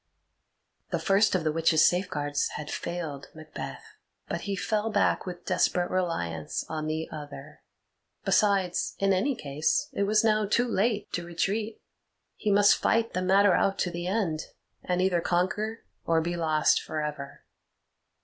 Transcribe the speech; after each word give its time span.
The 0.89 0.97
first 0.97 1.35
of 1.35 1.43
the 1.43 1.51
witches' 1.51 1.87
safeguards 1.87 2.47
had 2.55 2.71
failed 2.71 3.29
Macbeth, 3.35 3.83
but 4.27 4.41
he 4.41 4.55
fell 4.55 4.89
back 4.89 5.27
with 5.27 5.45
desperate 5.45 5.91
reliance 5.91 6.65
on 6.67 6.87
the 6.87 7.07
other. 7.11 7.61
Besides, 8.25 8.95
in 8.97 9.13
any 9.13 9.35
case, 9.35 9.89
it 9.93 10.05
was 10.05 10.23
now 10.23 10.47
too 10.47 10.67
late 10.67 11.13
to 11.13 11.23
retreat; 11.23 11.83
he 12.35 12.49
must 12.49 12.77
fight 12.77 13.13
the 13.13 13.21
matter 13.21 13.53
out 13.53 13.77
to 13.77 13.91
the 13.91 14.07
end, 14.07 14.39
and 14.83 15.03
either 15.03 15.21
conquer 15.21 15.85
or 16.03 16.19
be 16.19 16.35
lost 16.35 16.81
for 16.81 17.03
ever. 17.03 17.43